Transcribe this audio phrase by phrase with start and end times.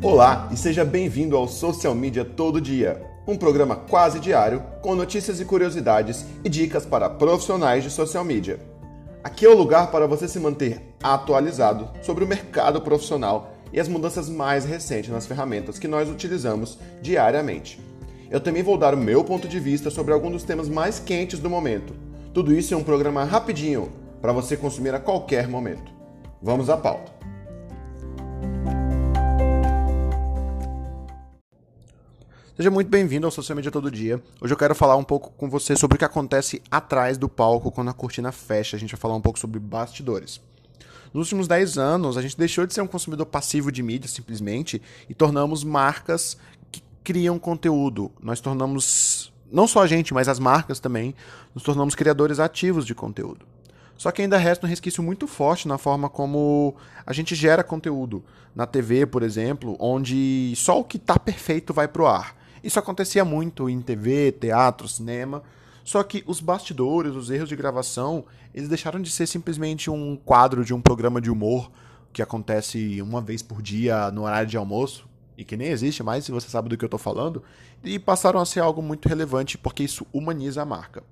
[0.00, 5.40] Olá e seja bem-vindo ao Social Media Todo Dia, um programa quase diário com notícias
[5.40, 8.60] e curiosidades e dicas para profissionais de social media.
[9.24, 13.88] Aqui é o lugar para você se manter atualizado sobre o mercado profissional e as
[13.88, 17.80] mudanças mais recentes nas ferramentas que nós utilizamos diariamente.
[18.30, 21.40] Eu também vou dar o meu ponto de vista sobre alguns dos temas mais quentes
[21.40, 21.92] do momento.
[22.32, 23.90] Tudo isso em um programa rapidinho
[24.22, 25.90] para você consumir a qualquer momento.
[26.40, 27.17] Vamos à pauta.
[32.58, 34.20] Seja muito bem-vindo ao Social Media Todo Dia.
[34.40, 37.70] Hoje eu quero falar um pouco com você sobre o que acontece atrás do palco
[37.70, 38.76] quando a cortina fecha.
[38.76, 40.40] A gente vai falar um pouco sobre bastidores.
[41.14, 44.82] Nos últimos 10 anos, a gente deixou de ser um consumidor passivo de mídia, simplesmente,
[45.08, 46.36] e tornamos marcas
[46.72, 48.10] que criam conteúdo.
[48.20, 51.14] Nós tornamos, não só a gente, mas as marcas também,
[51.54, 53.46] nos tornamos criadores ativos de conteúdo.
[53.96, 56.74] Só que ainda resta um resquício muito forte na forma como
[57.06, 58.24] a gente gera conteúdo.
[58.52, 62.37] Na TV, por exemplo, onde só o que está perfeito vai para o ar.
[62.68, 65.42] Isso acontecia muito em TV, teatro, cinema.
[65.82, 70.62] Só que os bastidores, os erros de gravação, eles deixaram de ser simplesmente um quadro
[70.62, 71.70] de um programa de humor
[72.12, 76.26] que acontece uma vez por dia no horário de almoço, e que nem existe mais,
[76.26, 77.42] se você sabe do que eu estou falando,
[77.82, 81.02] e passaram a ser algo muito relevante porque isso humaniza a marca.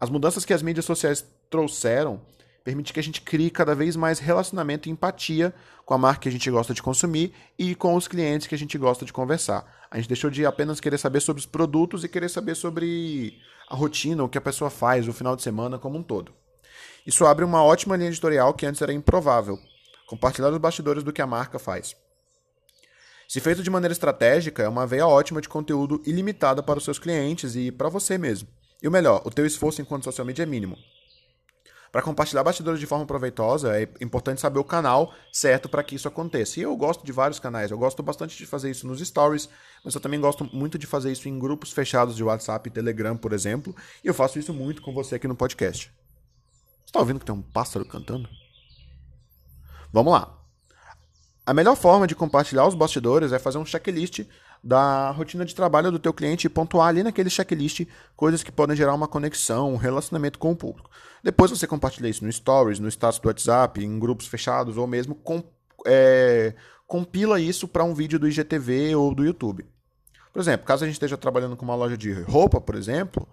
[0.00, 2.22] As mudanças que as mídias sociais trouxeram
[2.66, 6.28] permite que a gente crie cada vez mais relacionamento e empatia com a marca que
[6.28, 9.64] a gente gosta de consumir e com os clientes que a gente gosta de conversar.
[9.88, 13.38] A gente deixou de apenas querer saber sobre os produtos e querer saber sobre
[13.70, 16.34] a rotina, o que a pessoa faz, o final de semana como um todo.
[17.06, 19.60] Isso abre uma ótima linha editorial que antes era improvável,
[20.08, 21.94] compartilhar os bastidores do que a marca faz.
[23.28, 26.98] Se feito de maneira estratégica, é uma veia ótima de conteúdo ilimitada para os seus
[26.98, 28.48] clientes e para você mesmo.
[28.82, 30.76] E o melhor, o teu esforço enquanto social media é mínimo.
[31.96, 36.06] Para compartilhar bastidores de forma proveitosa, é importante saber o canal certo para que isso
[36.06, 36.60] aconteça.
[36.60, 37.70] E eu gosto de vários canais.
[37.70, 39.48] Eu gosto bastante de fazer isso nos stories,
[39.82, 43.16] mas eu também gosto muito de fazer isso em grupos fechados de WhatsApp e Telegram,
[43.16, 43.74] por exemplo.
[44.04, 45.86] E eu faço isso muito com você aqui no podcast.
[45.86, 48.28] Você está ouvindo que tem um pássaro cantando?
[49.90, 50.38] Vamos lá.
[51.46, 54.26] A melhor forma de compartilhar os bastidores é fazer um checklist
[54.66, 58.76] da rotina de trabalho do teu cliente e pontuar ali naquele checklist coisas que podem
[58.76, 60.90] gerar uma conexão, um relacionamento com o público.
[61.22, 65.14] Depois você compartilha isso no Stories, no status do WhatsApp, em grupos fechados ou mesmo
[65.14, 65.40] com,
[65.86, 66.52] é,
[66.84, 69.64] compila isso para um vídeo do IGTV ou do YouTube.
[70.32, 73.26] Por exemplo, caso a gente esteja trabalhando com uma loja de roupa, por exemplo,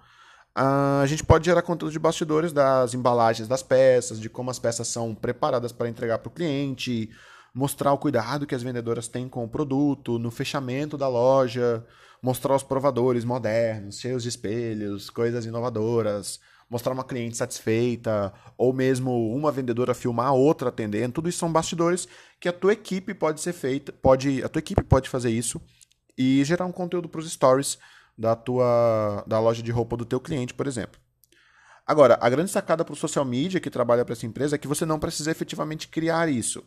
[0.53, 4.88] a gente pode gerar conteúdo de bastidores das embalagens das peças, de como as peças
[4.88, 7.09] são preparadas para entregar para o cliente,
[7.53, 11.86] mostrar o cuidado que as vendedoras têm com o produto, no fechamento da loja,
[12.22, 19.31] mostrar os provadores modernos, cheios de espelhos, coisas inovadoras, mostrar uma cliente satisfeita, ou mesmo
[19.36, 21.13] uma vendedora filmar a outra atendendo.
[21.13, 22.08] Tudo isso são bastidores
[22.40, 25.62] que a tua equipe pode ser feita, pode, a tua equipe pode fazer isso
[26.18, 27.78] e gerar um conteúdo para os stories
[28.18, 31.00] da tua da loja de roupa do teu cliente, por exemplo.
[31.86, 34.68] Agora, a grande sacada para o social media que trabalha para essa empresa é que
[34.68, 36.63] você não precisa efetivamente criar isso.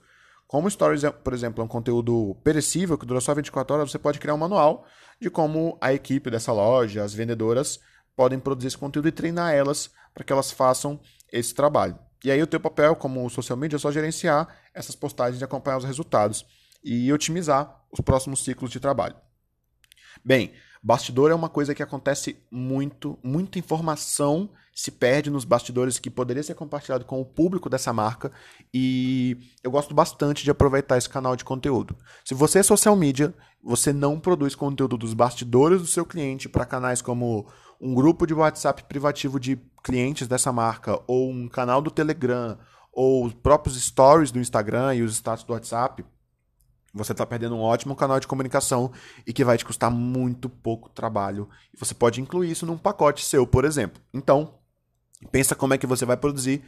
[0.47, 3.99] Como Stories, é, por exemplo, é um conteúdo perecível que dura só 24 horas, você
[3.99, 4.87] pode criar um manual
[5.21, 7.81] de como a equipe dessa loja, as vendedoras,
[8.15, 11.01] podem produzir esse conteúdo e treinar elas para que elas façam
[11.33, 11.99] esse trabalho.
[12.25, 15.79] E aí o teu papel como social media é só gerenciar essas postagens e acompanhar
[15.79, 16.47] os resultados
[16.83, 19.17] e otimizar os próximos ciclos de trabalho.
[20.25, 26.11] Bem, bastidor é uma coisa que acontece muito, muita informação se perde nos bastidores que
[26.11, 28.31] poderia ser compartilhado com o público dessa marca
[28.75, 31.97] e eu gosto bastante de aproveitar esse canal de conteúdo.
[32.23, 33.35] Se você é social media,
[33.65, 37.47] você não produz conteúdo dos bastidores do seu cliente para canais como
[37.81, 42.59] um grupo de WhatsApp privativo de clientes dessa marca ou um canal do Telegram
[42.93, 46.05] ou os próprios stories do Instagram e os status do WhatsApp,
[46.97, 48.91] você está perdendo um ótimo canal de comunicação
[49.27, 51.49] e que vai te custar muito pouco trabalho.
[51.73, 54.03] E você pode incluir isso num pacote seu, por exemplo.
[54.13, 54.55] Então,
[55.31, 56.63] Pensa como é que você vai produzir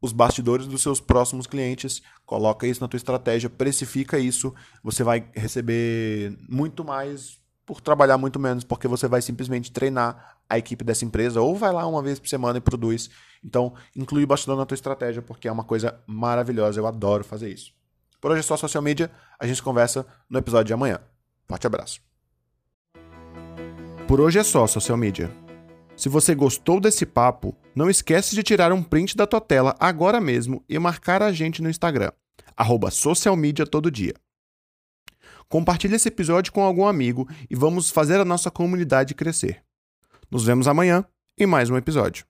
[0.00, 5.28] os bastidores dos seus próximos clientes, coloca isso na tua estratégia, precifica isso, você vai
[5.32, 11.04] receber muito mais por trabalhar muito menos, porque você vai simplesmente treinar a equipe dessa
[11.04, 13.10] empresa ou vai lá uma vez por semana e produz.
[13.44, 17.72] Então, inclui bastidor na tua estratégia, porque é uma coisa maravilhosa, eu adoro fazer isso.
[18.22, 21.00] Por hoje é só social media, a gente conversa no episódio de amanhã.
[21.48, 22.00] Forte abraço.
[24.06, 25.28] Por hoje é só social media.
[25.96, 30.20] Se você gostou desse papo, não esquece de tirar um print da tua tela agora
[30.20, 32.12] mesmo e marcar a gente no Instagram,
[32.56, 32.90] arroba
[33.68, 34.14] todo dia.
[35.48, 39.64] Compartilhe esse episódio com algum amigo e vamos fazer a nossa comunidade crescer.
[40.30, 41.04] Nos vemos amanhã
[41.36, 42.24] em mais um episódio.